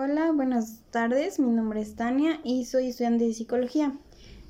Hola, 0.00 0.30
buenas 0.30 0.78
tardes. 0.92 1.40
Mi 1.40 1.50
nombre 1.50 1.80
es 1.80 1.96
Tania 1.96 2.38
y 2.44 2.66
soy 2.66 2.86
estudiante 2.86 3.24
de 3.24 3.34
psicología. 3.34 3.98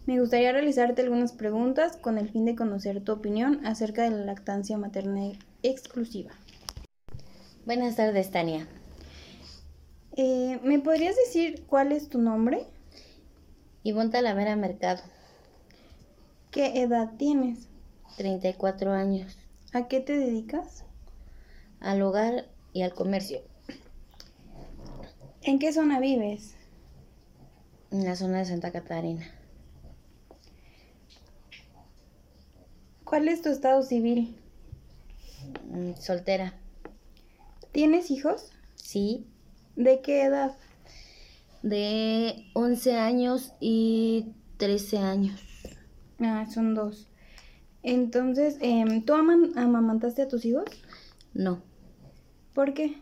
Me 0.05 0.21
gustaría 0.21 0.53
realizarte 0.53 1.01
algunas 1.01 1.33
preguntas 1.33 1.97
con 1.97 2.19
el 2.19 2.29
fin 2.29 2.45
de 2.45 2.55
conocer 2.55 3.03
tu 3.03 3.13
opinión 3.13 3.65
acerca 3.65 4.03
de 4.03 4.11
la 4.11 4.27
lactancia 4.27 4.77
materna 4.77 5.33
exclusiva. 5.63 6.33
Buenas 7.65 7.97
tardes, 7.97 8.31
Tania. 8.31 8.69
Eh, 10.17 10.61
¿Me 10.65 10.81
podrías 10.81 11.17
decir 11.17 11.65
cuál 11.67 11.93
es 11.93 12.11
tu 12.11 12.19
nombre? 12.19 12.67
Ivonne 13.85 14.11
Talavera 14.11 14.55
Mercado, 14.55 15.01
¿Qué 16.51 16.83
edad 16.83 17.13
tienes? 17.17 17.69
34 18.19 18.93
años, 18.93 19.39
¿A 19.73 19.89
qué 19.89 20.01
te 20.01 20.15
dedicas? 20.15 20.85
al 21.81 22.03
hogar 22.03 22.45
y 22.75 22.83
al 22.83 22.93
comercio, 22.93 23.41
¿En 25.49 25.59
qué 25.59 25.73
zona 25.73 25.99
vives? 25.99 26.55
en 27.91 28.05
la 28.05 28.15
zona 28.17 28.41
de 28.41 28.45
Santa 28.45 28.71
Catarina. 28.71 29.27
¿Cuál 33.05 33.29
es 33.29 33.41
tu 33.41 33.49
estado 33.49 33.83
civil? 33.83 34.37
Mm, 35.71 35.95
Soltera, 35.99 36.53
¿Tienes 37.73 38.11
hijos? 38.11 38.51
sí, 38.75 39.27
¿De 39.77 40.03
qué 40.03 40.25
edad? 40.25 40.55
de 41.63 42.45
11 42.53 42.97
años 42.99 43.53
y 43.59 44.33
13 44.59 44.99
años. 44.99 45.41
Ah, 46.21 46.47
son 46.53 46.75
dos. 46.75 47.09
Entonces, 47.83 48.59
em, 48.61 49.03
¿tú 49.05 49.15
aman- 49.15 49.57
amamantaste 49.57 50.21
a 50.23 50.29
tus 50.29 50.45
hijos? 50.45 50.65
No, 51.33 51.63
¿Por 52.55 52.75
qué? 52.75 52.97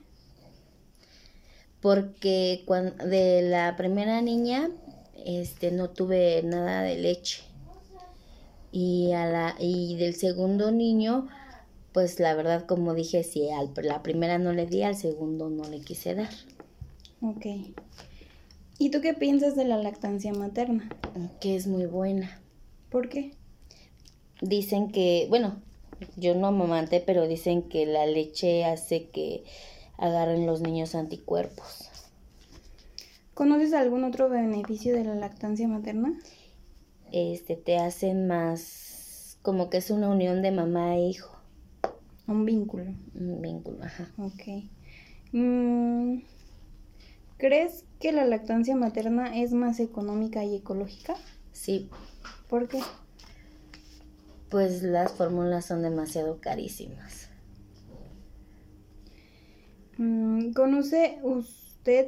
Porque 1.86 2.64
de 3.04 3.42
la 3.42 3.76
primera 3.76 4.20
niña 4.20 4.70
este 5.24 5.70
no 5.70 5.88
tuve 5.88 6.42
nada 6.42 6.82
de 6.82 6.98
leche. 6.98 7.44
Y 8.72 9.12
a 9.12 9.24
la 9.26 9.54
y 9.60 9.94
del 9.94 10.16
segundo 10.16 10.72
niño 10.72 11.28
pues 11.92 12.18
la 12.18 12.34
verdad 12.34 12.66
como 12.66 12.92
dije 12.92 13.22
si 13.22 13.50
a 13.50 13.62
la 13.84 14.02
primera 14.02 14.36
no 14.36 14.52
le 14.52 14.66
di 14.66 14.82
al 14.82 14.96
segundo 14.96 15.48
no 15.48 15.62
le 15.68 15.78
quise 15.78 16.16
dar. 16.16 16.32
Ok. 17.20 17.46
¿Y 18.80 18.90
tú 18.90 19.00
qué 19.00 19.14
piensas 19.14 19.54
de 19.54 19.64
la 19.64 19.78
lactancia 19.78 20.32
materna? 20.32 20.88
que 21.40 21.54
es 21.54 21.68
muy 21.68 21.86
buena. 21.86 22.42
¿Por 22.90 23.08
qué? 23.08 23.30
Dicen 24.40 24.90
que, 24.90 25.26
bueno, 25.28 25.62
yo 26.16 26.34
no 26.34 26.48
amamanté, 26.48 26.98
pero 26.98 27.28
dicen 27.28 27.62
que 27.62 27.86
la 27.86 28.06
leche 28.06 28.64
hace 28.64 29.08
que 29.08 29.44
agarren 29.98 30.46
los 30.46 30.60
niños 30.60 30.94
anticuerpos. 30.94 31.85
¿Conoces 33.36 33.72
algún 33.74 34.02
otro 34.02 34.28
beneficio 34.30 34.94
de 34.96 35.04
la 35.04 35.14
lactancia 35.14 35.68
materna? 35.68 36.18
Este, 37.12 37.54
te 37.56 37.76
hacen 37.78 38.26
más, 38.26 39.38
como 39.42 39.70
que 39.70 39.76
es 39.76 39.90
una 39.90 40.08
unión 40.08 40.40
de 40.42 40.50
mamá 40.50 40.96
e 40.96 41.02
hijo, 41.02 41.36
Un 42.26 42.44
vínculo. 42.46 42.86
un 43.14 43.40
vínculo, 43.42 43.84
ajá. 43.84 44.08
Ok. 44.16 44.64
Mm, 45.32 46.20
¿Crees 47.36 47.84
que 48.00 48.12
la 48.12 48.24
lactancia 48.24 48.74
materna 48.74 49.36
es 49.36 49.52
más 49.52 49.80
económica 49.80 50.42
y 50.44 50.56
ecológica? 50.56 51.14
Sí, 51.52 51.90
¿Por 52.48 52.68
qué? 52.68 52.80
pues 54.48 54.82
las 54.82 55.12
fórmulas 55.12 55.66
son 55.66 55.82
demasiado 55.82 56.40
carísimas. 56.40 57.28
Mm, 59.98 60.52
¿Conoce 60.52 61.18
usted 61.22 61.65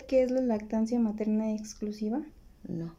qué 0.09 0.23
es 0.23 0.31
la 0.33 0.41
lactancia 0.41 0.99
materna 0.99 1.53
exclusiva? 1.55 2.21
No. 2.67 2.93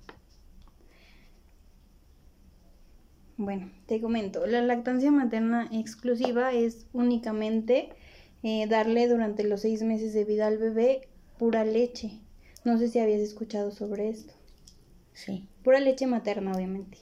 Bueno, 3.35 3.69
te 3.85 3.99
comento, 3.99 4.45
la 4.47 4.61
lactancia 4.61 5.11
materna 5.11 5.67
exclusiva 5.73 6.53
es 6.53 6.87
únicamente 6.93 7.89
eh, 8.43 8.65
darle 8.67 9.09
durante 9.09 9.43
los 9.43 9.61
seis 9.61 9.83
meses 9.83 10.13
de 10.13 10.23
vida 10.23 10.47
al 10.47 10.57
bebé 10.57 11.09
pura 11.37 11.65
leche. 11.65 12.21
No 12.63 12.77
sé 12.77 12.87
si 12.87 12.99
habías 12.99 13.21
escuchado 13.21 13.71
sobre 13.71 14.07
esto. 14.07 14.33
Sí. 15.13 15.49
Pura 15.63 15.81
leche 15.81 16.07
materna, 16.07 16.53
obviamente. 16.53 16.97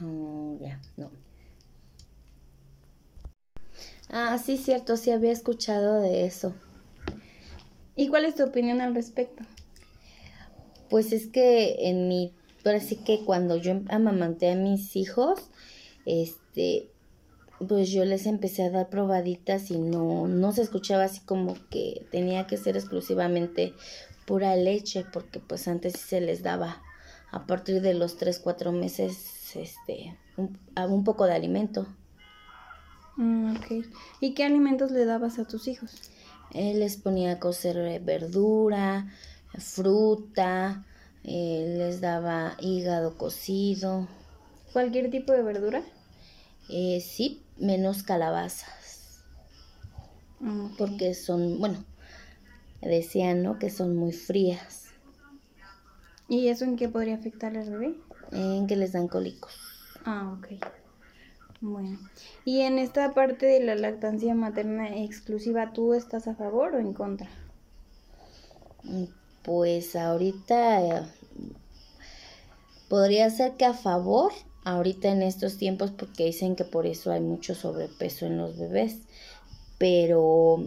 Oh, 0.00 0.58
ya, 0.60 0.80
no. 0.96 1.10
Ah, 4.08 4.38
sí, 4.38 4.58
cierto, 4.58 4.96
sí 4.96 5.12
había 5.12 5.30
escuchado 5.30 6.00
de 6.00 6.26
eso. 6.26 6.52
¿Y 7.96 8.08
cuál 8.08 8.24
es 8.24 8.34
tu 8.34 8.44
opinión 8.44 8.80
al 8.80 8.94
respecto? 8.94 9.44
Pues 10.88 11.12
es 11.12 11.26
que 11.26 11.88
en 11.88 12.08
mi, 12.08 12.32
ahora 12.64 12.80
sí 12.80 12.96
que 12.96 13.24
cuando 13.24 13.56
yo 13.56 13.80
amamanté 13.88 14.50
a 14.50 14.56
mis 14.56 14.96
hijos, 14.96 15.50
este, 16.06 16.90
pues 17.66 17.90
yo 17.90 18.04
les 18.04 18.26
empecé 18.26 18.64
a 18.64 18.70
dar 18.70 18.88
probaditas 18.88 19.70
y 19.70 19.78
no, 19.78 20.26
no 20.26 20.52
se 20.52 20.62
escuchaba 20.62 21.04
así 21.04 21.20
como 21.20 21.54
que 21.70 22.06
tenía 22.10 22.46
que 22.46 22.56
ser 22.56 22.76
exclusivamente 22.76 23.74
pura 24.26 24.56
leche, 24.56 25.04
porque 25.12 25.40
pues 25.40 25.68
antes 25.68 25.94
sí 25.94 26.08
se 26.08 26.20
les 26.20 26.42
daba 26.42 26.82
a 27.30 27.46
partir 27.46 27.80
de 27.80 27.94
los 27.94 28.16
3, 28.16 28.38
4 28.38 28.72
meses, 28.72 29.56
este, 29.56 30.16
un, 30.36 31.04
poco 31.04 31.26
de 31.26 31.32
alimento. 31.32 31.86
Mm, 33.16 33.56
ok. 33.56 33.86
¿Y 34.20 34.34
qué 34.34 34.44
alimentos 34.44 34.90
le 34.90 35.04
dabas 35.04 35.38
a 35.38 35.46
tus 35.46 35.66
hijos? 35.68 36.10
Él 36.54 36.80
les 36.80 36.96
ponía 36.96 37.32
a 37.32 37.38
cocer 37.40 37.76
eh, 37.78 37.98
verdura, 37.98 39.06
fruta, 39.58 40.84
eh, 41.24 41.74
les 41.78 42.00
daba 42.00 42.56
hígado 42.60 43.16
cocido, 43.18 44.06
¿Cualquier 44.72 45.10
tipo 45.10 45.32
de 45.32 45.42
verdura? 45.42 45.82
eh, 46.68 47.00
sí, 47.00 47.42
menos 47.58 48.02
calabazas, 48.02 49.20
porque 50.78 51.14
son, 51.14 51.58
bueno, 51.58 51.84
decían, 52.82 53.42
¿no? 53.42 53.58
Que 53.58 53.70
son 53.70 53.96
muy 53.96 54.12
frías, 54.12 54.88
¿Y 56.28 56.48
eso 56.48 56.64
en 56.64 56.76
qué 56.76 56.88
podría 56.88 57.14
afectar 57.14 57.56
al 57.56 57.70
bebé? 57.70 57.94
en 58.32 58.66
que 58.66 58.76
les 58.76 58.92
dan 58.92 59.08
cólicos. 59.08 59.52
Ah, 60.04 60.36
ok. 60.38 60.48
Bueno. 61.62 61.98
Y 62.44 62.60
en 62.60 62.78
esta 62.78 63.14
parte 63.14 63.46
de 63.46 63.60
la 63.60 63.74
lactancia 63.74 64.34
materna 64.34 64.98
exclusiva, 65.02 65.72
¿tú 65.72 65.94
estás 65.94 66.28
a 66.28 66.34
favor 66.34 66.74
o 66.74 66.78
en 66.78 66.92
contra? 66.92 67.30
Mm, 68.84 69.06
Pues 69.42 69.96
ahorita 69.96 71.08
podría 72.88 73.28
ser 73.30 73.56
que 73.56 73.64
a 73.64 73.74
favor, 73.74 74.32
ahorita 74.64 75.08
en 75.08 75.22
estos 75.22 75.56
tiempos, 75.58 75.90
porque 75.90 76.26
dicen 76.26 76.54
que 76.56 76.64
por 76.64 76.86
eso 76.86 77.10
hay 77.10 77.20
mucho 77.20 77.54
sobrepeso 77.54 78.26
en 78.26 78.38
los 78.38 78.56
bebés, 78.56 78.98
pero 79.78 80.58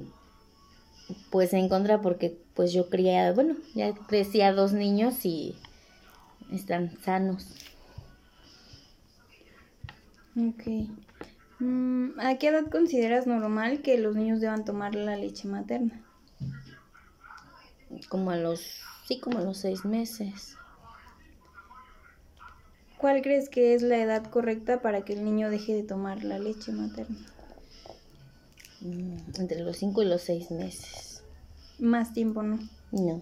pues 1.29 1.53
en 1.53 1.69
contra 1.69 2.01
porque 2.01 2.37
pues 2.53 2.73
yo 2.73 2.89
cría, 2.89 3.31
bueno, 3.33 3.55
ya 3.75 3.93
crecí 3.93 4.41
a 4.41 4.53
dos 4.53 4.73
niños 4.73 5.25
y 5.25 5.55
están 6.51 6.97
sanos. 7.03 7.47
Ok. 10.37 10.89
Mm, 11.59 12.19
¿A 12.19 12.37
qué 12.37 12.49
edad 12.49 12.69
consideras 12.69 13.27
normal 13.27 13.81
que 13.81 13.97
los 13.97 14.15
niños 14.15 14.41
deban 14.41 14.65
tomar 14.65 14.93
la 14.95 15.15
leche 15.15 15.47
materna? 15.47 16.03
Como 18.09 18.31
a 18.31 18.37
los, 18.37 18.81
sí, 19.07 19.19
como 19.19 19.39
a 19.39 19.41
los 19.41 19.57
seis 19.57 19.85
meses. 19.85 20.57
¿Cuál 22.97 23.21
crees 23.21 23.49
que 23.49 23.73
es 23.73 23.81
la 23.81 23.97
edad 23.97 24.25
correcta 24.25 24.81
para 24.81 25.05
que 25.05 25.13
el 25.13 25.23
niño 25.23 25.49
deje 25.49 25.73
de 25.73 25.83
tomar 25.83 26.23
la 26.23 26.39
leche 26.39 26.71
materna? 26.71 27.17
Mm, 28.81 29.17
Entre 29.39 29.61
los 29.61 29.77
cinco 29.77 30.01
y 30.01 30.05
los 30.05 30.21
seis 30.21 30.51
meses. 30.51 31.23
Más 31.79 32.13
tiempo, 32.13 32.43
¿no? 32.43 32.59
No. 32.91 33.21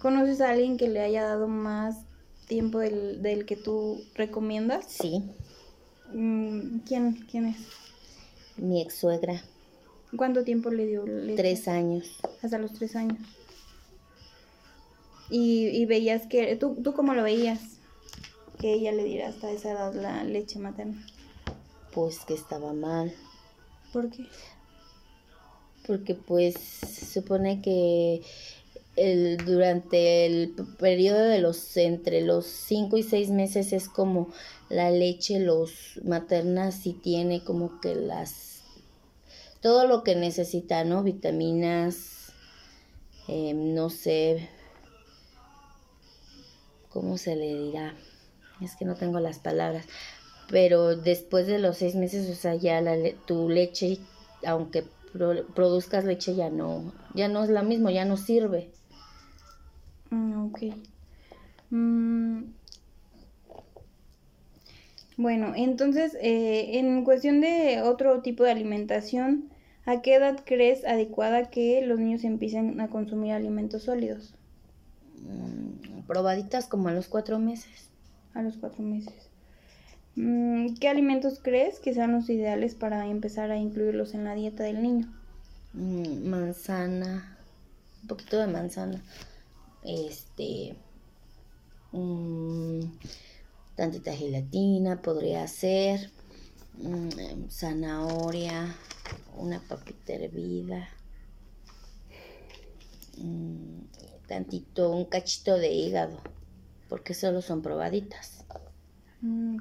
¿Conoces 0.00 0.40
a 0.40 0.50
alguien 0.50 0.76
que 0.76 0.88
le 0.88 1.00
haya 1.00 1.22
dado 1.24 1.48
más 1.48 1.96
tiempo 2.46 2.80
del, 2.80 3.22
del 3.22 3.46
que 3.46 3.56
tú 3.56 4.02
recomiendas? 4.14 4.86
Sí, 4.88 5.22
¿Quién, 6.12 7.26
¿Quién 7.30 7.46
es? 7.46 7.56
mi 8.56 8.82
ex 8.82 8.94
suegra, 8.96 9.42
¿Cuánto 10.16 10.44
tiempo 10.44 10.70
le 10.70 10.86
dio 10.86 11.06
leche? 11.06 11.36
tres 11.36 11.68
años. 11.68 12.16
Hasta 12.42 12.58
los 12.58 12.72
tres 12.74 12.94
años. 12.96 13.18
Y, 15.30 15.68
y 15.68 15.86
veías 15.86 16.26
que, 16.26 16.54
¿tú, 16.56 16.76
¿tú 16.82 16.92
cómo 16.92 17.14
lo 17.14 17.22
veías? 17.22 17.60
Que 18.60 18.74
ella 18.74 18.92
le 18.92 19.04
diera 19.04 19.28
hasta 19.28 19.50
esa 19.50 19.70
edad 19.72 19.94
la 19.94 20.22
leche 20.24 20.58
materna. 20.58 21.04
Pues 21.94 22.20
que 22.26 22.34
estaba 22.34 22.72
mal. 22.74 23.12
¿Por 23.92 24.10
qué? 24.10 24.26
porque 25.84 26.14
pues 26.14 26.54
supone 27.12 27.60
que 27.60 28.22
el, 28.96 29.38
durante 29.38 30.26
el 30.26 30.54
periodo 30.78 31.22
de 31.24 31.38
los 31.38 31.76
entre 31.76 32.20
los 32.20 32.46
5 32.46 32.96
y 32.98 33.02
6 33.02 33.30
meses 33.30 33.72
es 33.72 33.88
como 33.88 34.28
la 34.68 34.90
leche 34.90 35.38
los 35.40 36.00
materna 36.04 36.72
sí 36.72 36.92
tiene 36.92 37.42
como 37.42 37.80
que 37.80 37.94
las 37.94 38.62
todo 39.60 39.86
lo 39.86 40.02
que 40.02 40.14
necesita 40.14 40.84
no 40.84 41.02
vitaminas 41.02 42.32
eh, 43.28 43.54
no 43.54 43.88
sé 43.88 44.48
¿cómo 46.92 47.16
se 47.16 47.36
le 47.36 47.54
dirá? 47.54 47.94
Es 48.60 48.76
que 48.76 48.84
no 48.84 48.94
tengo 48.94 49.18
las 49.18 49.38
palabras. 49.38 49.86
Pero 50.48 50.96
después 50.96 51.46
de 51.46 51.58
los 51.58 51.78
seis 51.78 51.94
meses, 51.94 52.28
o 52.30 52.34
sea, 52.34 52.54
ya 52.54 52.80
la, 52.80 52.96
tu 53.26 53.48
leche, 53.48 53.98
aunque 54.46 54.84
produzcas 55.12 56.04
leche, 56.04 56.34
ya 56.34 56.50
no, 56.50 56.92
ya 57.14 57.28
no 57.28 57.44
es 57.44 57.50
la 57.50 57.62
mismo, 57.62 57.90
ya 57.90 58.04
no 58.04 58.16
sirve. 58.16 58.70
Mm, 60.10 60.46
ok. 60.46 60.58
Mm. 61.70 62.42
Bueno, 65.16 65.52
entonces, 65.54 66.16
eh, 66.20 66.78
en 66.78 67.04
cuestión 67.04 67.40
de 67.40 67.82
otro 67.82 68.22
tipo 68.22 68.44
de 68.44 68.50
alimentación, 68.50 69.50
¿a 69.84 70.00
qué 70.00 70.14
edad 70.14 70.40
crees 70.44 70.84
adecuada 70.84 71.50
que 71.50 71.84
los 71.86 71.98
niños 71.98 72.24
empiecen 72.24 72.80
a 72.80 72.88
consumir 72.88 73.32
alimentos 73.32 73.84
sólidos? 73.84 74.34
Mm, 75.18 76.02
probaditas 76.06 76.66
como 76.66 76.88
a 76.88 76.92
los 76.92 77.08
cuatro 77.08 77.38
meses. 77.38 77.90
A 78.34 78.42
los 78.42 78.56
cuatro 78.56 78.82
meses. 78.82 79.31
Mm, 80.14 80.74
¿Qué 80.74 80.88
alimentos 80.88 81.40
crees 81.42 81.80
que 81.80 81.94
sean 81.94 82.12
los 82.12 82.28
ideales 82.28 82.74
para 82.74 83.06
empezar 83.06 83.50
a 83.50 83.56
incluirlos 83.56 84.12
en 84.14 84.24
la 84.24 84.34
dieta 84.34 84.64
del 84.64 84.82
niño? 84.82 85.12
Mm, 85.72 86.28
manzana, 86.28 87.38
un 88.02 88.08
poquito 88.08 88.38
de 88.38 88.46
manzana, 88.46 89.02
este, 89.82 90.76
tantita 93.74 94.12
gelatina 94.12 95.00
podría 95.00 95.46
ser, 95.48 96.10
zanahoria, 97.48 98.74
una 99.36 99.60
papita 99.60 100.12
hervida, 100.12 100.88
tantito, 104.26 104.90
un 104.90 105.06
cachito 105.06 105.56
de 105.56 105.72
hígado, 105.72 106.18
porque 106.88 107.14
solo 107.14 107.40
son 107.40 107.62
probaditas. 107.62 108.44
Mm, 109.22 109.56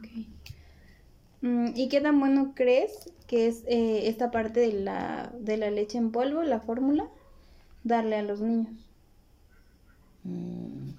mm, 1.41 1.73
¿Y 1.75 1.89
qué 1.89 2.01
tan 2.01 2.19
bueno 2.19 2.53
crees 2.55 3.11
que 3.27 3.47
es 3.47 3.63
eh, 3.67 4.07
esta 4.07 4.31
parte 4.31 4.59
de 4.61 4.73
la, 4.73 5.31
de 5.39 5.57
la 5.57 5.69
leche 5.71 5.97
en 5.97 6.11
polvo, 6.11 6.43
la 6.43 6.59
fórmula, 6.61 7.09
darle 7.83 8.17
a 8.17 8.23
los 8.23 8.41
niños? 8.41 8.69
Mm. 10.25 10.93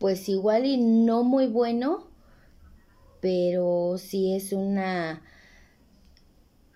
Pues 0.00 0.28
igual 0.28 0.66
y 0.66 0.78
no 0.78 1.22
muy 1.22 1.46
bueno, 1.46 2.08
pero 3.20 3.96
sí 3.98 4.34
es 4.34 4.52
una 4.52 5.22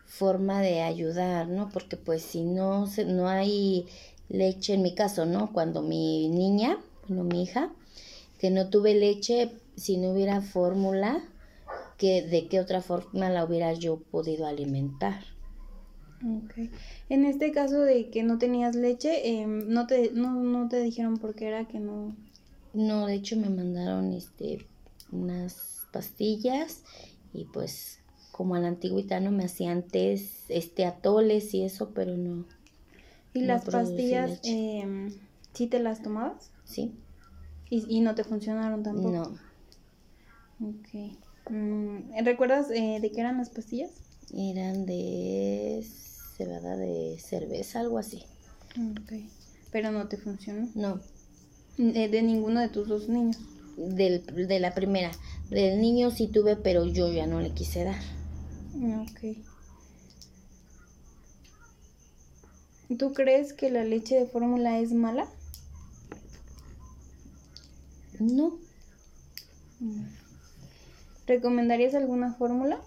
forma 0.06 0.60
de 0.62 0.82
ayudar, 0.82 1.48
¿no? 1.48 1.68
Porque 1.70 1.96
pues 1.96 2.22
si 2.22 2.42
no, 2.42 2.86
no 3.06 3.28
hay 3.28 3.86
leche, 4.28 4.74
en 4.74 4.82
mi 4.82 4.94
caso, 4.94 5.26
¿no? 5.26 5.52
Cuando 5.52 5.82
mi 5.82 6.28
niña, 6.28 6.78
bueno, 7.08 7.24
mi 7.24 7.42
hija, 7.42 7.70
que 8.44 8.50
no 8.50 8.68
tuve 8.68 8.92
leche, 8.92 9.52
si 9.74 9.96
no 9.96 10.10
hubiera 10.10 10.42
fórmula, 10.42 11.24
que 11.96 12.20
de 12.20 12.46
qué 12.46 12.60
otra 12.60 12.82
forma 12.82 13.30
la 13.30 13.42
hubiera 13.42 13.72
yo 13.72 14.02
podido 14.02 14.46
alimentar. 14.46 15.22
Okay. 16.44 16.70
En 17.08 17.24
este 17.24 17.52
caso 17.52 17.80
de 17.80 18.10
que 18.10 18.22
no 18.22 18.36
tenías 18.36 18.76
leche, 18.76 19.40
em, 19.40 19.66
no, 19.70 19.86
te, 19.86 20.10
no, 20.12 20.34
no 20.42 20.68
te 20.68 20.82
dijeron 20.82 21.16
por 21.16 21.34
qué 21.34 21.46
era 21.46 21.66
que 21.66 21.80
no... 21.80 22.14
No, 22.74 23.06
de 23.06 23.14
hecho 23.14 23.38
me 23.38 23.48
mandaron 23.48 24.12
este 24.12 24.66
unas 25.10 25.86
pastillas 25.90 26.82
y 27.32 27.46
pues 27.46 28.00
como 28.30 28.56
a 28.56 28.60
la 28.60 28.68
antigüita 28.68 29.20
no 29.20 29.30
me 29.30 29.44
hacían 29.44 29.78
antes 29.78 30.44
este 30.50 30.84
atoles 30.84 31.54
y 31.54 31.62
eso, 31.62 31.92
pero 31.94 32.14
no. 32.18 32.44
¿Y 33.32 33.40
las 33.40 33.64
pastillas 33.64 34.38
eh, 34.44 35.08
sí 35.54 35.66
te 35.66 35.78
las 35.78 36.02
tomabas? 36.02 36.50
Sí. 36.66 36.92
¿Y, 37.70 37.84
¿Y, 37.88 38.00
no 38.00 38.14
te 38.14 38.24
funcionaron 38.24 38.82
tampoco? 38.82 39.10
No. 39.10 40.68
Ok. 40.68 41.50
Mm, 41.50 42.24
¿Recuerdas 42.24 42.70
eh, 42.70 42.98
de 43.00 43.10
qué 43.10 43.20
eran 43.20 43.38
las 43.38 43.50
pastillas? 43.50 43.90
Eran 44.32 44.86
de 44.86 45.84
cebada 46.36 46.76
de 46.76 47.18
cerveza, 47.18 47.80
algo 47.80 47.98
así. 47.98 48.24
Ok. 48.78 49.12
Pero 49.70 49.90
no 49.92 50.08
te 50.08 50.16
funcionó. 50.16 50.68
No. 50.74 51.00
De, 51.76 52.08
de 52.08 52.22
ninguno 52.22 52.60
de 52.60 52.68
tus 52.68 52.88
dos 52.88 53.08
niños. 53.08 53.38
Del, 53.76 54.24
de 54.26 54.60
la 54.60 54.74
primera. 54.74 55.10
Del 55.50 55.80
niño 55.80 56.10
sí 56.10 56.28
tuve, 56.28 56.56
pero 56.56 56.84
yo 56.84 57.12
ya 57.12 57.26
no 57.26 57.40
le 57.40 57.50
quise 57.50 57.84
dar. 57.84 58.00
Ok. 59.02 59.36
¿Tú 62.98 63.12
crees 63.12 63.52
que 63.52 63.70
la 63.70 63.82
leche 63.84 64.16
de 64.16 64.26
fórmula 64.26 64.78
es 64.78 64.92
mala? 64.92 65.28
No. 68.18 68.58
¿Recomendarías 71.26 71.94
alguna 71.94 72.34
fórmula? 72.34 72.80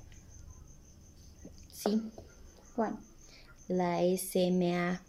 Sí. 1.73 2.01
¿Cuál? 2.75 2.97
La 3.67 3.99
SMA. 4.17 5.01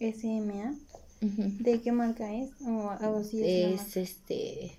SMA. 0.00 0.74
¿De 1.20 1.80
qué 1.80 1.92
marca 1.92 2.32
es? 2.32 2.50
¿O 2.62 2.90
algo 2.90 3.18
así 3.18 3.42
es, 3.42 3.80
es 3.80 3.96
este 3.96 4.78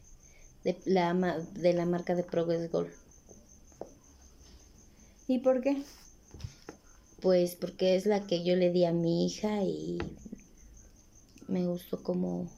de 0.64 0.78
la, 0.86 1.14
de 1.54 1.74
la 1.74 1.86
marca 1.86 2.16
de 2.16 2.24
Progress 2.24 2.72
Gold. 2.72 2.92
¿Y 5.28 5.40
por 5.40 5.62
qué? 5.62 5.84
Pues 7.22 7.56
porque 7.56 7.96
es 7.96 8.06
la 8.06 8.26
que 8.26 8.44
yo 8.44 8.56
le 8.56 8.72
di 8.72 8.86
a 8.86 8.92
mi 8.92 9.26
hija 9.26 9.64
y 9.64 10.00
me 11.48 11.66
gustó 11.66 12.02
como 12.02 12.50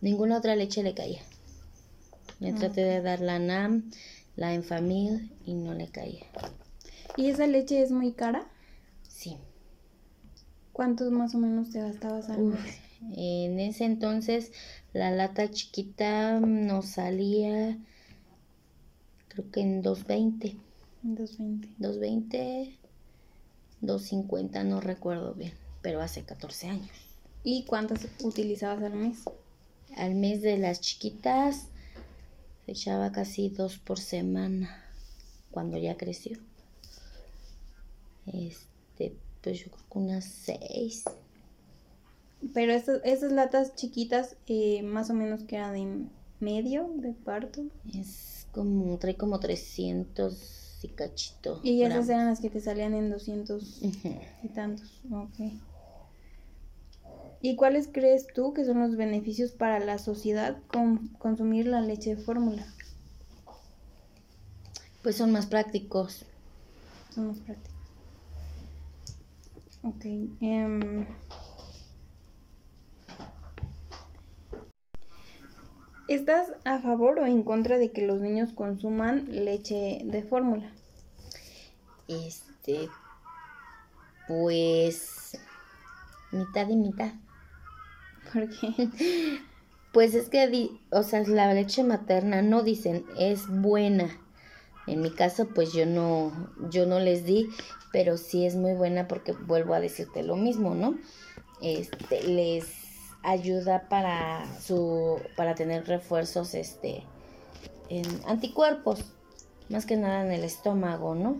ninguna 0.00 0.38
otra 0.38 0.56
leche 0.56 0.82
le 0.82 0.94
caía. 0.94 1.20
Le 2.38 2.52
traté 2.52 2.82
de 2.82 3.02
dar 3.02 3.20
la 3.20 3.38
NAM, 3.38 3.90
la 4.36 4.54
Enfamil 4.54 5.30
y 5.44 5.54
no 5.54 5.74
le 5.74 5.88
caía. 5.88 6.24
¿Y 7.16 7.28
esa 7.28 7.46
leche 7.46 7.82
es 7.82 7.90
muy 7.90 8.12
cara? 8.12 8.46
Sí. 9.08 9.36
¿Cuántos 10.72 11.10
más 11.12 11.34
o 11.34 11.38
menos 11.38 11.70
te 11.70 11.80
gastabas 11.80 12.30
al 12.30 12.40
mes? 12.44 12.78
En 13.16 13.58
ese 13.58 13.84
entonces 13.84 14.52
la 14.92 15.10
lata 15.10 15.50
chiquita 15.50 16.40
nos 16.40 16.86
salía 16.86 17.78
creo 19.28 19.50
que 19.50 19.60
en 19.60 19.82
220. 19.82 20.56
220. 21.02 21.68
220, 21.78 22.76
250, 23.80 24.64
no 24.64 24.80
recuerdo 24.80 25.34
bien, 25.34 25.52
pero 25.82 26.02
hace 26.02 26.22
14 26.24 26.68
años. 26.68 26.90
¿Y 27.42 27.64
cuántas 27.64 28.06
utilizabas 28.22 28.82
al 28.82 28.94
mes? 28.94 29.24
Al 29.96 30.14
mes 30.14 30.42
de 30.42 30.58
las 30.58 30.80
chiquitas 30.80 31.68
se 32.66 32.72
echaba 32.72 33.12
casi 33.12 33.48
dos 33.48 33.78
por 33.78 33.98
semana 33.98 34.84
cuando 35.50 35.78
ya 35.78 35.96
creció. 35.96 36.38
Este, 38.26 39.14
pues 39.42 39.60
yo 39.60 39.70
creo 39.70 39.84
que 39.90 39.98
unas 39.98 40.24
seis. 40.24 41.04
Pero 42.54 42.72
esas, 42.72 43.00
esas 43.04 43.32
latas 43.32 43.74
chiquitas, 43.74 44.36
eh, 44.46 44.82
más 44.82 45.10
o 45.10 45.14
menos 45.14 45.42
que 45.44 45.56
era 45.56 45.72
de 45.72 46.06
medio 46.40 46.90
de 46.96 47.12
parto. 47.12 47.62
Es 47.94 48.46
como, 48.52 48.98
trae 48.98 49.16
como 49.16 49.40
300 49.40 50.78
y 50.82 50.88
cachito. 50.88 51.60
Y 51.62 51.82
esas 51.82 52.08
eran 52.08 52.26
las 52.26 52.40
que 52.40 52.50
te 52.50 52.60
salían 52.60 52.94
en 52.94 53.10
200 53.10 53.82
y 54.42 54.48
tantos. 54.48 55.00
Ok. 55.10 55.52
¿Y 57.42 57.56
cuáles 57.56 57.88
crees 57.90 58.26
tú 58.34 58.52
que 58.52 58.64
son 58.64 58.80
los 58.80 58.96
beneficios 58.96 59.52
para 59.52 59.80
la 59.80 59.98
sociedad 59.98 60.58
con 60.66 61.08
consumir 61.18 61.66
la 61.66 61.80
leche 61.80 62.16
de 62.16 62.22
fórmula? 62.22 62.66
Pues 65.02 65.16
son 65.16 65.32
más 65.32 65.46
prácticos. 65.46 66.26
Son 67.14 67.28
más 67.28 67.38
prácticos. 67.38 67.70
Ok. 69.82 70.04
Em, 70.42 71.06
¿Estás 76.08 76.48
a 76.64 76.80
favor 76.80 77.20
o 77.20 77.26
en 77.26 77.42
contra 77.42 77.78
de 77.78 77.92
que 77.92 78.06
los 78.06 78.20
niños 78.20 78.52
consuman 78.52 79.26
leche 79.30 80.02
de 80.04 80.22
fórmula? 80.22 80.70
Este, 82.08 82.88
pues 84.26 85.38
mitad 86.32 86.68
y 86.68 86.76
mitad. 86.76 87.12
¿Por 88.32 88.48
qué? 88.48 88.88
Pues 89.92 90.14
es 90.14 90.28
que, 90.28 90.70
o 90.92 91.02
sea, 91.02 91.22
la 91.26 91.52
leche 91.52 91.82
materna 91.82 92.42
no 92.42 92.62
dicen 92.62 93.04
es 93.18 93.48
buena. 93.48 94.08
En 94.86 95.02
mi 95.02 95.10
caso, 95.10 95.48
pues 95.48 95.72
yo 95.72 95.84
no, 95.84 96.32
yo 96.70 96.86
no 96.86 97.00
les 97.00 97.24
di, 97.24 97.48
pero 97.92 98.16
sí 98.16 98.46
es 98.46 98.54
muy 98.54 98.74
buena 98.74 99.08
porque 99.08 99.32
vuelvo 99.32 99.74
a 99.74 99.80
decirte 99.80 100.22
lo 100.22 100.36
mismo, 100.36 100.74
¿no? 100.74 100.96
Este, 101.60 102.22
les 102.22 102.66
ayuda 103.22 103.88
para 103.88 104.46
su 104.60 105.20
para 105.36 105.54
tener 105.54 105.86
refuerzos 105.86 106.54
este 106.54 107.04
en 107.88 108.06
anticuerpos 108.26 109.12
más 109.68 109.84
que 109.84 109.96
nada 109.96 110.24
en 110.24 110.32
el 110.32 110.44
estómago 110.44 111.14
no 111.14 111.38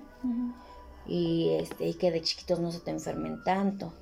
y 1.06 1.50
este 1.58 1.88
y 1.88 1.94
que 1.94 2.10
de 2.10 2.20
chiquitos 2.20 2.60
no 2.60 2.70
se 2.70 2.80
te 2.80 2.90
enfermen 2.90 3.42
tanto 3.44 3.92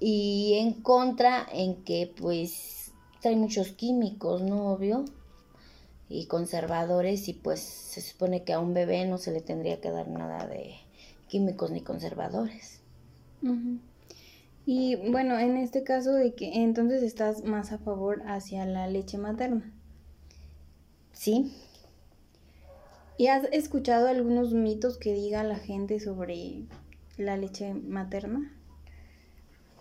y 0.00 0.54
en 0.54 0.74
contra 0.82 1.46
en 1.52 1.82
que 1.84 2.12
pues 2.18 2.92
trae 3.20 3.36
muchos 3.36 3.72
químicos, 3.72 4.42
¿no? 4.42 4.72
Obvio. 4.72 5.04
Y 6.08 6.26
conservadores 6.26 7.28
y 7.28 7.32
pues 7.32 7.60
se 7.60 8.00
supone 8.00 8.44
que 8.44 8.52
a 8.52 8.60
un 8.60 8.74
bebé 8.74 9.04
no 9.06 9.18
se 9.18 9.32
le 9.32 9.40
tendría 9.40 9.80
que 9.80 9.90
dar 9.90 10.08
nada 10.08 10.46
de 10.46 10.74
químicos 11.28 11.70
ni 11.70 11.80
conservadores. 11.80 12.80
Y 14.64 14.96
bueno, 15.10 15.38
en 15.38 15.56
este 15.56 15.82
caso 15.82 16.12
de 16.12 16.34
que 16.34 16.62
entonces 16.62 17.02
estás 17.02 17.44
más 17.44 17.72
a 17.72 17.78
favor 17.78 18.22
hacia 18.26 18.66
la 18.66 18.88
leche 18.88 19.18
materna. 19.18 19.72
Sí. 21.12 21.52
¿Y 23.18 23.28
has 23.28 23.44
escuchado 23.52 24.08
algunos 24.08 24.52
mitos 24.52 24.98
que 24.98 25.14
diga 25.14 25.42
la 25.42 25.56
gente 25.56 25.98
sobre 26.00 26.64
la 27.16 27.36
leche 27.36 27.74
materna? 27.74 28.52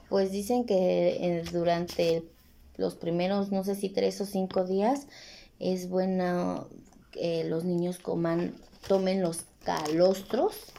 Pues 0.09 0.31
dicen 0.31 0.65
que 0.65 1.17
eh, 1.19 1.43
durante 1.51 2.23
los 2.77 2.95
primeros, 2.95 3.51
no 3.51 3.63
sé 3.63 3.75
si 3.75 3.89
tres 3.89 4.19
o 4.21 4.25
cinco 4.25 4.65
días, 4.65 5.07
es 5.59 5.89
bueno 5.89 6.67
que 7.11 7.43
los 7.43 7.63
niños 7.63 7.97
coman, 7.97 8.55
tomen 8.87 9.21
los 9.21 9.45
calostros 9.63 10.73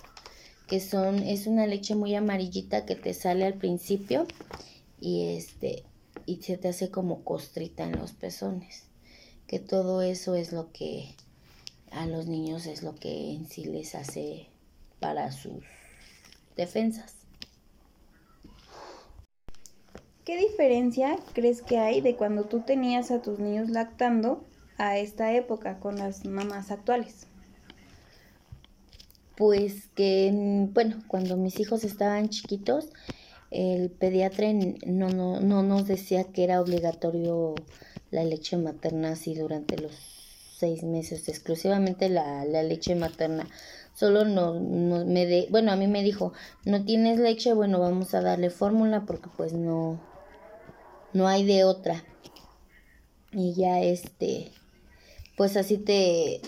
que 0.67 0.81
son, 0.81 1.19
es 1.21 1.47
una 1.47 1.67
leche 1.67 1.95
muy 1.95 2.15
amarillita 2.15 2.87
que 2.87 2.97
te 2.97 3.15
sale 3.15 3.45
al 3.45 3.55
principio 3.55 4.27
y 5.01 5.37
este, 5.37 5.85
y 6.27 6.43
se 6.43 6.59
te 6.59 6.69
hace 6.69 6.91
como 6.91 7.23
costrita 7.23 7.85
en 7.85 7.99
los 7.99 8.13
pezones. 8.13 8.85
Que 9.47 9.61
todo 9.61 10.03
eso 10.03 10.35
es 10.35 10.53
lo 10.53 10.73
que 10.73 11.15
a 11.93 12.07
los 12.07 12.27
niños 12.27 12.67
es 12.67 12.83
lo 12.83 12.97
que 12.97 13.33
en 13.33 13.47
sí 13.47 13.65
les 13.65 13.95
hace 13.95 14.49
para 14.99 15.31
sus 15.31 15.63
defensas. 16.57 17.15
¿Qué 20.27 20.37
diferencia 20.37 21.21
crees 21.35 21.63
que 21.63 21.79
hay 21.79 22.01
de 22.01 22.17
cuando 22.17 22.47
tú 22.47 22.63
tenías 22.63 23.13
a 23.13 23.23
tus 23.23 23.39
niños 23.39 23.71
lactando 23.71 24.45
a 24.77 24.99
esta 24.99 25.33
época 25.33 25.79
con 25.79 25.99
las 25.99 26.25
mamás 26.25 26.73
actuales? 26.73 27.29
Pues 29.37 29.87
que, 29.95 30.33
bueno, 30.73 30.97
cuando 31.07 31.37
mis 31.37 31.61
hijos 31.61 31.85
estaban 31.85 32.29
chiquitos, 32.29 32.89
el 33.53 33.89
pediatra 33.89 34.49
no, 34.85 35.11
no, 35.11 35.39
no 35.39 35.63
nos 35.63 35.87
decía 35.87 36.25
que 36.25 36.43
era 36.43 36.61
obligatorio 36.61 37.55
la 38.11 38.25
leche 38.25 38.57
materna 38.57 39.13
así 39.13 39.33
durante 39.37 39.79
los 39.79 39.93
seis 40.57 40.83
meses, 40.83 41.29
exclusivamente 41.29 42.09
la, 42.09 42.45
la 42.45 42.65
leche 42.65 42.97
materna. 42.97 43.47
Solo 43.95 44.25
no, 44.25 44.59
no 44.59 45.05
me 45.07 45.25
de, 45.25 45.47
bueno, 45.51 45.71
a 45.71 45.77
mí 45.77 45.87
me 45.87 46.03
dijo, 46.03 46.33
no 46.65 46.85
tienes 46.85 47.21
leche, 47.21 47.55
bueno, 47.55 47.79
vamos 47.79 48.13
a 48.15 48.23
darle 48.23 48.51
fórmula 48.51 49.05
porque 49.07 49.29
pues 49.37 49.53
no, 49.53 50.01
no 51.17 51.29
hay 51.29 51.45
de 51.45 51.65
otra. 51.65 52.05
Y 53.33 53.55
ya 53.55 53.81
este, 53.81 54.53
pues 55.37 55.57
así 55.57 55.79
te 55.79 56.41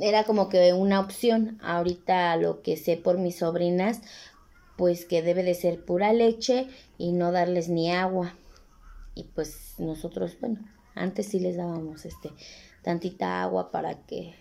era 0.00 0.24
como 0.24 0.48
que 0.48 0.72
una 0.72 1.00
opción. 1.00 1.58
Ahorita 1.62 2.36
lo 2.36 2.62
que 2.62 2.76
sé 2.76 2.96
por 2.96 3.18
mis 3.18 3.38
sobrinas, 3.38 4.00
pues 4.76 5.04
que 5.04 5.22
debe 5.22 5.42
de 5.42 5.54
ser 5.54 5.84
pura 5.84 6.12
leche 6.12 6.68
y 6.98 7.12
no 7.12 7.32
darles 7.32 7.68
ni 7.68 7.90
agua. 7.90 8.34
Y 9.14 9.24
pues 9.24 9.74
nosotros, 9.78 10.36
bueno, 10.40 10.60
antes 10.94 11.26
sí 11.26 11.40
les 11.40 11.56
dábamos 11.56 12.04
este 12.04 12.30
tantita 12.82 13.42
agua 13.42 13.70
para 13.70 14.06
que 14.06 14.34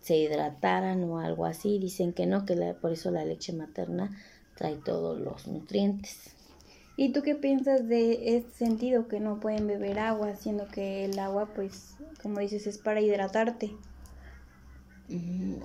se 0.00 0.16
hidrataran 0.16 1.04
o 1.04 1.18
algo 1.18 1.44
así. 1.44 1.78
Dicen 1.78 2.12
que 2.14 2.26
no, 2.26 2.46
que 2.46 2.56
por 2.80 2.92
eso 2.92 3.10
la 3.10 3.24
leche 3.24 3.52
materna 3.52 4.16
trae 4.56 4.76
todos 4.76 5.20
los 5.20 5.46
nutrientes. 5.46 6.37
¿Y 7.00 7.12
tú 7.12 7.22
qué 7.22 7.36
piensas 7.36 7.86
de 7.86 8.36
este 8.36 8.50
sentido 8.50 9.06
que 9.06 9.20
no 9.20 9.38
pueden 9.38 9.68
beber 9.68 10.00
agua, 10.00 10.34
siendo 10.34 10.66
que 10.66 11.04
el 11.04 11.16
agua, 11.20 11.46
pues, 11.54 11.94
como 12.20 12.40
dices, 12.40 12.66
es 12.66 12.78
para 12.78 13.00
hidratarte? 13.00 13.70
Mm, 15.08 15.62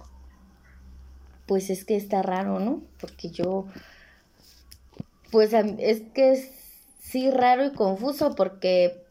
pues 1.47 1.71
es 1.71 1.85
que 1.85 1.95
está 1.95 2.21
raro, 2.21 2.59
¿no? 2.59 2.83
Porque 3.01 3.31
yo, 3.31 3.65
pues 5.31 5.53
es 5.53 6.03
que 6.13 6.33
es 6.33 6.51
sí 6.99 7.31
raro 7.31 7.65
y 7.65 7.73
confuso 7.73 8.35
porque, 8.35 9.03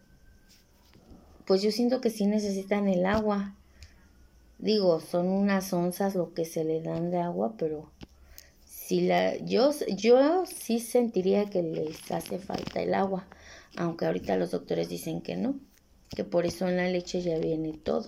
pues 1.44 1.60
yo 1.60 1.72
siento 1.72 2.00
que 2.00 2.10
sí 2.10 2.26
necesitan 2.26 2.86
el 2.86 3.04
agua. 3.04 3.56
Digo, 4.60 5.00
son 5.00 5.26
unas 5.26 5.72
onzas 5.72 6.14
lo 6.14 6.34
que 6.34 6.44
se 6.44 6.62
le 6.62 6.82
dan 6.82 7.10
de 7.10 7.18
agua, 7.18 7.54
pero 7.58 7.90
la, 9.00 9.36
yo, 9.38 9.70
yo 9.96 10.44
sí 10.46 10.78
sentiría 10.78 11.46
que 11.46 11.62
les 11.62 12.12
hace 12.12 12.38
falta 12.38 12.82
el 12.82 12.94
agua, 12.94 13.26
aunque 13.76 14.06
ahorita 14.06 14.36
los 14.36 14.50
doctores 14.50 14.88
dicen 14.88 15.22
que 15.22 15.36
no, 15.36 15.58
que 16.10 16.24
por 16.24 16.46
eso 16.46 16.68
en 16.68 16.76
la 16.76 16.88
leche 16.88 17.22
ya 17.22 17.38
viene 17.38 17.72
todo. 17.72 18.06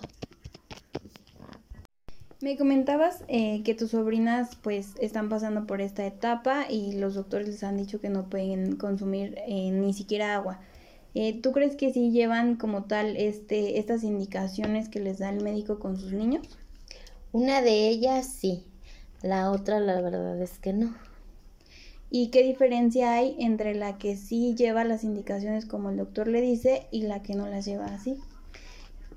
Me 2.44 2.58
comentabas 2.58 3.24
eh, 3.28 3.62
que 3.62 3.74
tus 3.74 3.92
sobrinas 3.92 4.56
pues 4.56 4.92
están 5.00 5.30
pasando 5.30 5.66
por 5.66 5.80
esta 5.80 6.04
etapa 6.04 6.66
y 6.68 6.92
los 6.92 7.14
doctores 7.14 7.48
les 7.48 7.64
han 7.64 7.78
dicho 7.78 8.00
que 8.02 8.10
no 8.10 8.28
pueden 8.28 8.76
consumir 8.76 9.38
eh, 9.48 9.70
ni 9.70 9.94
siquiera 9.94 10.34
agua. 10.34 10.60
Eh, 11.14 11.40
¿Tú 11.40 11.52
crees 11.52 11.74
que 11.76 11.90
sí 11.92 12.10
llevan 12.10 12.56
como 12.56 12.84
tal 12.84 13.16
este, 13.16 13.78
estas 13.78 14.04
indicaciones 14.04 14.90
que 14.90 15.00
les 15.00 15.20
da 15.20 15.30
el 15.30 15.42
médico 15.42 15.78
con 15.78 15.96
sus 15.96 16.12
niños? 16.12 16.46
Una 17.32 17.62
de 17.62 17.88
ellas 17.88 18.26
sí, 18.26 18.66
la 19.24 19.50
otra, 19.50 19.80
la 19.80 20.02
verdad 20.02 20.38
es 20.42 20.58
que 20.58 20.74
no. 20.74 20.94
¿Y 22.10 22.28
qué 22.28 22.42
diferencia 22.42 23.14
hay 23.14 23.34
entre 23.38 23.74
la 23.74 23.96
que 23.96 24.16
sí 24.16 24.54
lleva 24.54 24.84
las 24.84 25.02
indicaciones 25.02 25.64
como 25.64 25.88
el 25.88 25.96
doctor 25.96 26.28
le 26.28 26.42
dice 26.42 26.86
y 26.90 27.02
la 27.02 27.22
que 27.22 27.34
no 27.34 27.48
las 27.48 27.64
lleva 27.64 27.86
así? 27.86 28.18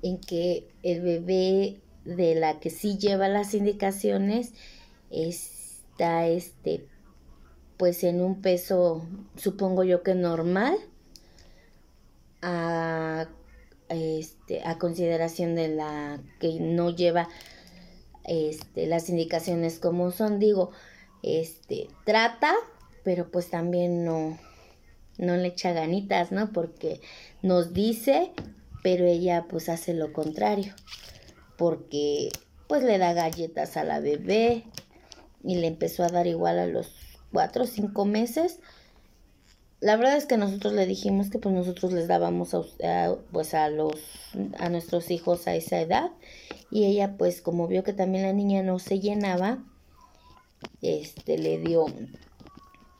En 0.02 0.18
que 0.18 0.66
el 0.82 1.02
bebé 1.02 1.76
de 2.06 2.34
la 2.34 2.58
que 2.58 2.70
sí 2.70 2.96
lleva 2.96 3.28
las 3.28 3.52
indicaciones 3.52 4.54
está 5.10 6.26
este 6.26 6.86
pues 7.76 8.02
en 8.02 8.22
un 8.22 8.40
peso 8.40 9.04
supongo 9.36 9.84
yo 9.84 10.02
que 10.02 10.14
normal 10.14 10.76
a 12.40 13.28
este 13.90 14.62
a 14.64 14.78
consideración 14.78 15.54
de 15.54 15.68
la 15.68 16.18
que 16.40 16.58
no 16.60 16.90
lleva 16.90 17.28
este, 18.28 18.86
las 18.86 19.08
indicaciones 19.08 19.78
como 19.78 20.10
son, 20.10 20.38
digo, 20.38 20.70
este, 21.22 21.88
trata, 22.04 22.54
pero 23.02 23.30
pues 23.30 23.50
también 23.50 24.04
no, 24.04 24.38
no 25.16 25.36
le 25.36 25.48
echa 25.48 25.72
ganitas, 25.72 26.30
¿no? 26.30 26.52
Porque 26.52 27.00
nos 27.42 27.72
dice, 27.72 28.32
pero 28.82 29.06
ella 29.06 29.46
pues 29.48 29.68
hace 29.68 29.94
lo 29.94 30.12
contrario, 30.12 30.74
porque 31.56 32.28
pues 32.68 32.82
le 32.82 32.98
da 32.98 33.14
galletas 33.14 33.76
a 33.76 33.84
la 33.84 34.00
bebé 34.00 34.64
y 35.42 35.56
le 35.56 35.66
empezó 35.66 36.04
a 36.04 36.08
dar 36.08 36.26
igual 36.26 36.58
a 36.58 36.66
los 36.66 36.92
cuatro 37.32 37.64
o 37.64 37.66
cinco 37.66 38.04
meses. 38.04 38.60
La 39.80 39.96
verdad 39.96 40.16
es 40.16 40.26
que 40.26 40.36
nosotros 40.36 40.72
le 40.74 40.86
dijimos 40.86 41.30
que 41.30 41.38
pues 41.38 41.54
nosotros 41.54 41.92
les 41.92 42.08
dábamos 42.08 42.52
a, 42.54 43.14
pues 43.32 43.54
a 43.54 43.70
los 43.70 43.94
a 44.58 44.68
nuestros 44.68 45.10
hijos 45.10 45.46
a 45.46 45.54
esa 45.54 45.80
edad 45.80 46.10
y 46.70 46.84
ella 46.84 47.16
pues 47.16 47.40
como 47.40 47.66
vio 47.66 47.82
que 47.82 47.92
también 47.92 48.24
la 48.24 48.32
niña 48.32 48.62
no 48.62 48.78
se 48.78 49.00
llenaba, 49.00 49.64
este 50.82 51.38
le 51.38 51.58
dio, 51.58 51.86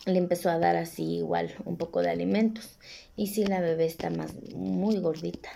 le 0.07 0.19
empezó 0.19 0.51
a 0.51 0.59
dar 0.59 0.77
así 0.77 1.17
igual 1.17 1.55
un 1.65 1.77
poco 1.77 2.01
de 2.01 2.11
alimentos 2.11 2.79
y 3.17 3.29
si 3.29 3.45
la 3.45 3.61
bebé 3.61 3.87
está 3.87 4.11
más 4.11 4.35
muy 4.55 4.99
gordita. 5.01 5.51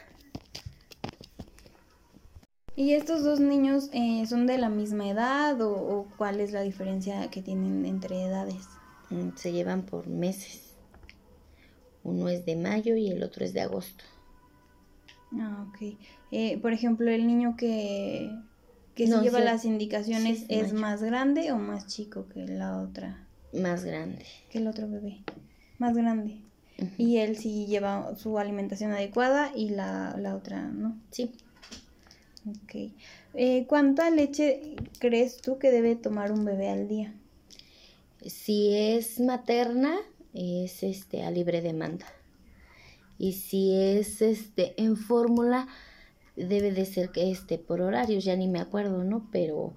¿Y 2.75 2.95
estos 2.95 3.23
dos 3.23 3.39
niños 3.39 3.91
eh, 3.93 4.25
son 4.27 4.47
de 4.47 4.57
la 4.57 4.71
misma 4.71 5.09
edad 5.09 5.61
o, 5.61 6.07
cuál 6.17 6.41
es 6.41 6.53
la 6.53 6.63
diferencia 6.63 7.29
que 7.31 7.43
tienen 7.43 7.85
entre 7.85 8.23
edades? 8.23 8.67
Mm, 9.11 9.37
se 9.37 9.53
llevan 9.53 9.83
por 9.83 10.09
meses. 10.09 10.75
Uno 12.03 12.29
es 12.31 12.47
de 12.47 12.57
mayo 12.57 12.97
y 12.97 13.11
el 13.11 13.23
otro 13.23 13.45
es 13.45 13.53
de 13.53 13.61
agosto. 13.61 14.05
Ah, 15.39 15.67
ok. 15.69 15.97
Eh, 16.31 16.59
por 16.59 16.73
ejemplo, 16.73 17.11
el 17.11 17.27
niño 17.27 17.57
que, 17.57 18.31
que 18.95 19.07
se 19.07 19.21
lleva 19.21 19.41
las 19.41 19.65
indicaciones 19.65 20.45
es 20.49 20.73
más 20.73 21.03
grande 21.03 21.53
o 21.53 21.59
más 21.59 21.87
chico 21.87 22.27
que 22.29 22.47
la 22.47 22.79
otra. 22.79 23.27
Más 23.53 23.85
grande. 23.85 24.25
Que 24.51 24.59
el 24.59 24.67
otro 24.67 24.89
bebé. 24.89 25.23
Más 25.79 25.97
grande. 25.97 26.41
Y 26.99 27.19
él 27.19 27.37
sí 27.37 27.67
lleva 27.67 28.17
su 28.17 28.39
alimentación 28.39 28.93
adecuada 28.93 29.53
y 29.55 29.69
la, 29.69 30.17
la 30.19 30.35
otra, 30.35 30.63
¿no? 30.63 30.99
Sí. 31.11 31.33
Ok. 32.47 32.93
Eh, 33.35 33.67
¿Cuánta 33.67 34.11
leche 34.11 34.77
crees 34.99 35.37
tú 35.39 35.59
que 35.59 35.71
debe 35.71 35.97
tomar 35.97 36.33
un 36.33 36.45
bebé 36.45 36.71
al 36.71 36.89
día? 36.89 37.15
Si 38.27 38.75
es 38.75 39.21
materna, 39.21 39.97
es 40.35 40.83
este 40.83 41.23
a 41.25 41.31
libre 41.31 41.61
demanda. 41.61 42.07
Y 43.23 43.35
si 43.35 43.73
es 43.81 44.21
este 44.21 44.75
en 44.83 44.97
fórmula, 44.97 45.69
debe 46.35 46.73
de 46.73 46.85
ser 46.85 47.11
que 47.11 47.31
este 47.31 47.57
por 47.57 47.81
horarios, 47.81 48.25
ya 48.25 48.35
ni 48.35 48.49
me 48.49 48.59
acuerdo, 48.59 49.05
¿no? 49.05 49.29
Pero 49.31 49.77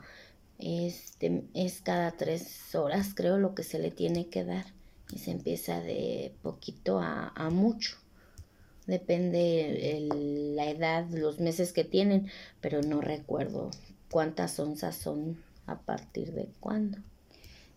este 0.57 1.43
es 1.53 1.79
cada 1.81 2.17
tres 2.17 2.73
horas, 2.73 3.13
creo, 3.13 3.37
lo 3.37 3.53
que 3.53 3.61
se 3.61 3.77
le 3.77 3.91
tiene 3.91 4.29
que 4.29 4.43
dar. 4.45 4.65
y 5.13 5.19
se 5.19 5.29
empieza 5.29 5.79
de 5.79 6.33
poquito 6.41 6.99
a, 6.99 7.49
mucho. 7.51 7.97
Depende 8.87 10.07
la 10.55 10.67
edad, 10.67 11.07
los 11.11 11.39
meses 11.39 11.71
que 11.71 11.83
tienen, 11.83 12.31
pero 12.61 12.81
no 12.81 12.99
recuerdo 12.99 13.69
cuántas 14.09 14.59
onzas 14.59 14.95
son 14.95 15.37
a 15.67 15.77
partir 15.81 16.33
de 16.33 16.49
cuándo. 16.59 16.97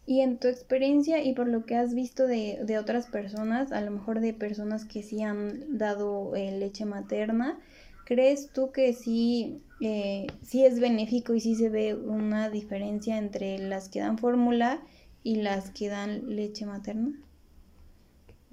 Y 0.08 0.22
en 0.22 0.38
tu 0.40 0.48
experiencia 0.48 1.22
y 1.22 1.34
por 1.34 1.46
lo 1.48 1.64
que 1.64 1.76
has 1.76 1.94
visto 1.94 2.26
de, 2.26 2.60
de 2.64 2.78
otras 2.80 3.06
personas, 3.06 3.70
a 3.72 3.80
lo 3.80 3.92
mejor 3.92 4.20
de 4.20 4.34
personas 4.34 4.84
que 4.84 5.04
sí 5.04 5.22
han 5.22 5.78
dado 5.78 6.34
eh, 6.34 6.50
leche 6.58 6.84
materna, 6.84 7.60
¿crees 8.04 8.50
tú 8.52 8.72
que 8.72 8.92
sí, 8.94 9.62
eh, 9.80 10.26
sí 10.42 10.64
es 10.64 10.80
benéfico 10.80 11.34
y 11.34 11.40
sí 11.40 11.54
se 11.54 11.68
ve 11.70 11.94
una 11.94 12.50
diferencia 12.50 13.18
entre 13.18 13.58
las 13.60 13.88
que 13.88 14.00
dan 14.00 14.18
fórmula 14.18 14.82
y 15.22 15.36
las 15.42 15.70
que 15.70 15.88
dan 15.88 16.34
leche 16.34 16.66
materna? 16.66 17.12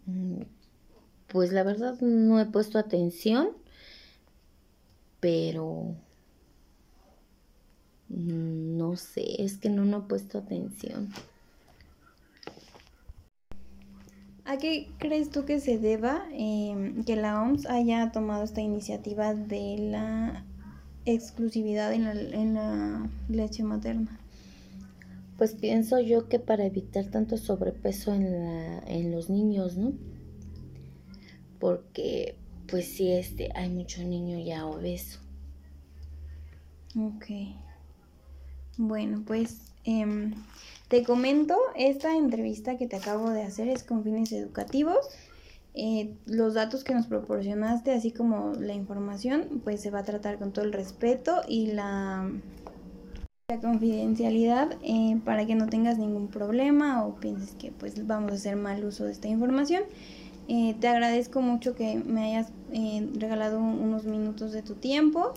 Mm, 0.08 0.42
Pues 1.28 1.54
la 1.54 1.64
verdad 1.64 2.00
no 2.02 2.40
he 2.42 2.46
puesto 2.48 2.80
atención, 2.80 3.50
pero 5.20 5.96
no 8.10 8.96
sé, 8.96 9.44
es 9.44 9.58
que 9.58 9.70
no, 9.70 9.86
no 9.86 9.98
he 10.00 10.02
puesto 10.02 10.38
atención. 10.40 11.10
¿A 14.56 14.58
qué 14.58 14.88
crees 15.00 15.32
tú 15.32 15.44
que 15.44 15.60
se 15.60 15.78
deba 15.80 16.26
em, 16.32 17.04
que 17.04 17.18
la 17.18 17.42
OMS 17.42 17.66
haya 17.66 18.14
tomado 18.14 18.46
esta 18.46 18.62
iniciativa 18.62 19.34
de 19.34 19.76
la 19.92 20.46
exclusividad 21.04 21.92
en 21.92 22.06
la, 22.06 22.14
en 22.14 22.54
la 22.54 23.10
leche 23.28 23.64
materna? 23.64 24.18
Pues 25.38 25.56
pienso 25.56 26.00
yo 26.00 26.30
que 26.30 26.40
para 26.40 26.66
evitar 26.66 27.04
tanto 27.08 27.36
sobrepeso 27.36 28.14
en 28.14 28.32
la, 28.32 28.80
en 28.88 29.12
los 29.12 29.30
niños, 29.30 29.76
¿no? 29.76 29.92
Porque 31.60 32.38
pues 32.70 32.88
sí, 32.88 33.12
este, 33.12 33.50
hay 33.56 33.70
mucho 33.70 34.04
niño 34.04 34.40
ya 34.40 34.66
obeso. 34.66 35.20
Ok. 36.98 37.26
Bueno, 38.78 39.22
pues 39.28 39.74
em, 39.84 40.34
te 40.88 41.04
comento, 41.04 41.58
esta 41.76 42.16
entrevista 42.16 42.78
que 42.78 42.88
te 42.88 42.96
acabo 42.98 43.30
de 43.32 43.44
hacer 43.44 43.68
es 43.68 43.84
con 43.84 44.04
fines 44.04 44.32
educativos. 44.32 44.98
Eh, 45.76 46.16
los 46.26 46.54
datos 46.54 46.84
que 46.84 46.94
nos 46.96 47.08
proporcionaste, 47.08 47.92
así 47.94 48.12
como 48.12 48.54
la 48.54 48.74
información, 48.74 49.62
pues 49.64 49.82
se 49.82 49.92
va 49.92 50.00
a 50.00 50.04
tratar 50.04 50.38
con 50.40 50.54
todo 50.54 50.66
el 50.66 50.74
respeto 50.74 51.42
y 51.48 51.68
la, 51.68 52.30
la 53.48 53.60
confidencialidad 53.60 54.78
eh, 54.84 55.20
para 55.26 55.46
que 55.48 55.56
no 55.56 55.68
tengas 55.68 55.98
ningún 55.98 56.28
problema 56.30 57.04
o 57.06 57.16
pienses 57.20 57.56
que 57.56 57.72
pues 57.72 58.06
vamos 58.06 58.32
a 58.32 58.36
hacer 58.36 58.56
mal 58.56 58.84
uso 58.86 59.06
de 59.06 59.12
esta 59.14 59.28
información. 59.28 59.84
Eh, 60.48 60.76
te 60.80 60.88
agradezco 60.88 61.42
mucho 61.42 61.76
que 61.76 61.96
me 62.06 62.26
hayas 62.36 62.52
regalado 63.16 63.60
un- 63.60 63.80
unos 63.80 64.06
minutos 64.06 64.52
de 64.52 64.62
tu 64.64 64.76
tiempo 64.76 65.34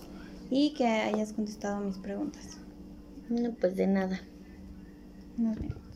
y 0.51 0.75
que 0.75 0.87
hayas 0.87 1.33
contestado 1.33 1.81
mis 1.81 1.99
preguntas. 1.99 2.59
No, 3.29 3.55
pues 3.55 3.77
de 3.77 3.87
nada. 3.87 4.21
Nos 5.39 5.57
vemos. 5.57 5.88